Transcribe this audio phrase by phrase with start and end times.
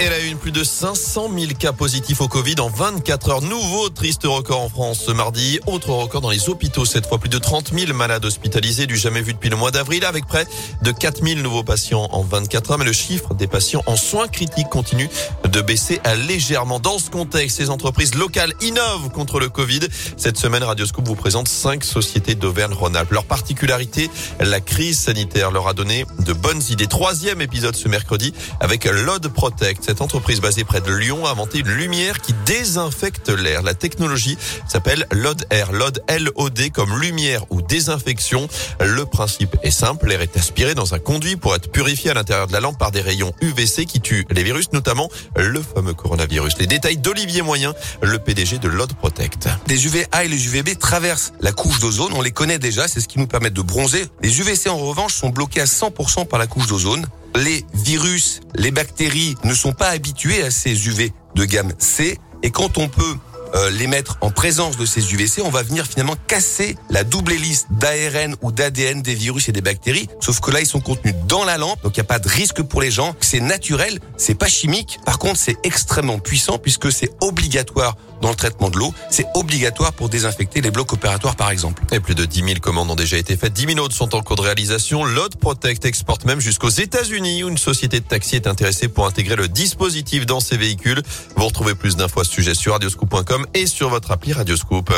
[0.00, 3.42] Elle a eu plus de 500 000 cas positifs au Covid en 24 heures.
[3.42, 5.60] Nouveau triste record en France ce mardi.
[5.66, 6.84] Autre record dans les hôpitaux.
[6.84, 10.04] Cette fois, plus de 30 000 malades hospitalisés du jamais vu depuis le mois d'avril
[10.04, 10.46] avec près
[10.82, 12.78] de 4 000 nouveaux patients en 24 heures.
[12.78, 15.08] Mais le chiffre des patients en soins critiques continue
[15.48, 16.80] de baisser légèrement.
[16.80, 19.80] Dans ce contexte, ces entreprises locales innovent contre le Covid.
[20.16, 23.12] Cette semaine, Radioscope vous présente cinq sociétés d'Auvergne-Rhône-Alpes.
[23.12, 26.88] Leur particularité, la crise sanitaire leur a donné de bonnes idées.
[26.88, 29.83] Troisième épisode ce mercredi avec Lode Protect.
[29.86, 33.62] Cette entreprise basée près de Lyon a inventé une lumière qui désinfecte l'air.
[33.62, 38.48] La technologie s'appelle LOD Air, LOD L-O-D comme lumière ou désinfection.
[38.80, 42.46] Le principe est simple, l'air est aspiré dans un conduit pour être purifié à l'intérieur
[42.46, 46.56] de la lampe par des rayons UVC qui tuent les virus, notamment le fameux coronavirus.
[46.58, 49.50] Les détails d'Olivier Moyen, le PDG de LOD Protect.
[49.66, 53.08] Les UVA et les UVB traversent la couche d'ozone, on les connaît déjà, c'est ce
[53.08, 54.06] qui nous permet de bronzer.
[54.22, 57.04] Les UVC en revanche sont bloqués à 100% par la couche d'ozone
[57.36, 62.18] les virus, les bactéries ne sont pas habitués à ces UV de gamme C.
[62.42, 63.16] Et quand on peut
[63.54, 67.32] euh, les mettre en présence de ces UVC, on va venir finalement casser la double
[67.32, 70.08] hélice d'ARN ou d'ADN des virus et des bactéries.
[70.20, 72.28] Sauf que là, ils sont contenus dans la lampe, donc il n'y a pas de
[72.28, 73.14] risque pour les gens.
[73.20, 74.98] C'est naturel, c'est pas chimique.
[75.04, 78.94] Par contre, c'est extrêmement puissant puisque c'est obligatoire dans le traitement de l'eau.
[79.10, 81.82] C'est obligatoire pour désinfecter les blocs opératoires, par exemple.
[81.92, 83.52] Et plus de 10 000 commandes ont déjà été faites.
[83.52, 85.04] 10 000 autres sont en cours de réalisation.
[85.04, 89.36] Lot Protect exporte même jusqu'aux États-Unis où une société de taxi est intéressée pour intégrer
[89.36, 91.02] le dispositif dans ses véhicules.
[91.36, 94.90] Vous retrouvez plus d'infos à ce sujet sur radioscoop.com et sur votre appli Radioscoop.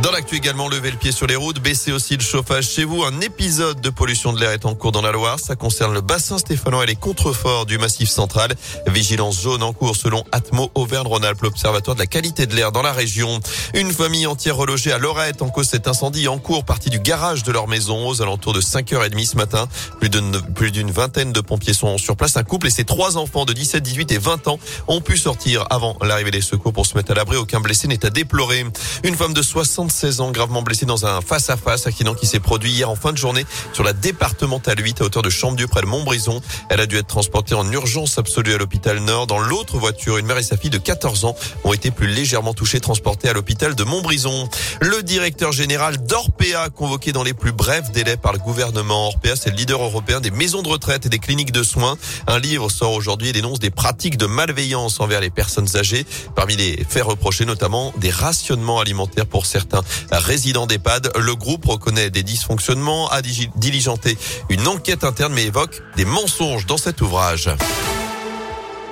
[0.00, 3.04] Dans l'actu également, lever le pied sur les routes, baisser aussi le chauffage chez vous.
[3.04, 5.38] Un épisode de pollution de l'air est en cours dans la Loire.
[5.38, 8.54] Ça concerne le bassin stéphanois et les contreforts du massif central.
[8.88, 12.92] Vigilance jaune en cours selon Atmo Auvergne-Rhône-Alpes, l'observatoire de la qualité de l'air dans la
[12.92, 13.38] région.
[13.72, 17.44] Une famille entière relogée à Lorette en cause cet incendie en cours, partie du garage
[17.44, 19.68] de leur maison aux alentours de 5h30 ce matin.
[20.00, 22.36] Plus d'une, plus d'une vingtaine de pompiers sont sur place.
[22.36, 24.58] Un couple et ses trois enfants de 17, 18 et 20 ans
[24.88, 27.36] ont pu sortir avant l'arrivée des secours pour se mettre à l'abri.
[27.36, 28.66] Aucun blessé n'est à déplorer.
[29.04, 32.72] Une femme de 60 16 ans, gravement blessé dans un face-à-face accident qui s'est produit
[32.72, 35.86] hier en fin de journée sur la départementale 8 à hauteur de Champ-Dieu près de
[35.86, 36.40] Montbrison.
[36.68, 39.28] Elle a dû être transportée en urgence absolue à l'hôpital Nord.
[39.28, 42.54] Dans l'autre voiture, une mère et sa fille de 14 ans ont été plus légèrement
[42.54, 44.48] touchées, transportées à l'hôpital de Montbrison.
[44.80, 49.06] Le directeur général d'Orpea, convoqué dans les plus brefs délais par le gouvernement.
[49.06, 51.96] Orpea, c'est le leader européen des maisons de retraite et des cliniques de soins.
[52.26, 56.04] Un livre sort aujourd'hui et dénonce des pratiques de malveillance envers les personnes âgées.
[56.34, 59.73] Parmi les faits reprochés, notamment des rationnements alimentaires pour certains
[60.12, 61.12] résident d'EHPAD.
[61.18, 64.16] Le groupe reconnaît des dysfonctionnements, a diligenté
[64.50, 67.50] une enquête interne mais évoque des mensonges dans cet ouvrage.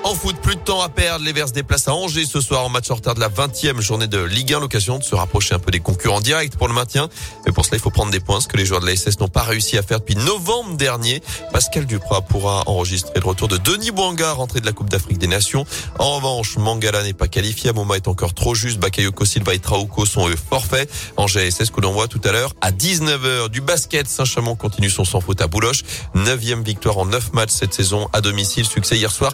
[0.04, 1.24] En foot, plus de temps à perdre.
[1.24, 3.80] Les Verts se déplacent à Angers ce soir en match en retard de la 20e
[3.80, 4.58] journée de Ligue 1.
[4.58, 7.08] L'occasion de se rapprocher un peu des concurrents directs pour le maintien.
[7.46, 9.20] Mais pour cela, il faut prendre des points, ce que les joueurs de la SS
[9.20, 11.22] n'ont pas réussi à faire depuis novembre dernier.
[11.52, 15.28] Pascal Duprat pourra enregistrer le retour de Denis Bouanga, rentré de la Coupe d'Afrique des
[15.28, 15.64] Nations.
[16.00, 17.72] En revanche, Mangala n'est pas qualifié.
[17.72, 18.78] Moma est encore trop juste.
[18.80, 20.90] Bakayoko Silva et Trauco sont eux forfaits.
[21.16, 23.50] Angers SS l'on voit tout à l'heure à 19h.
[23.50, 25.82] Du basket, Saint-Chamond continue son sans faute à Bouloche.
[26.14, 28.66] Neuvième victoire en neuf matchs cette saison à domicile.
[28.66, 29.32] Succès hier soir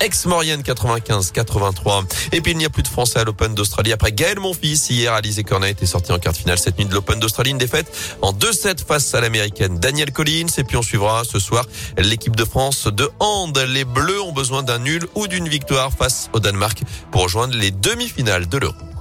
[0.00, 2.04] Ex-Maurienne 95-83.
[2.32, 4.90] Et puis il n'y a plus de Français à l'Open d'Australie après Gaël Monfils.
[4.90, 7.50] Hier, Alizé Cornet était sorti en quart de finale cette nuit de l'Open d'Australie.
[7.50, 7.86] Une défaite
[8.22, 10.46] en 2-7 face à l'américaine Danielle Collins.
[10.58, 11.64] Et puis on suivra ce soir
[11.98, 13.56] l'équipe de France de hand.
[13.68, 17.70] Les Bleus ont besoin d'un nul ou d'une victoire face au Danemark pour rejoindre les
[17.70, 18.95] demi-finales de l'Euro.